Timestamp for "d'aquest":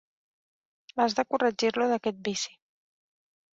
1.93-2.25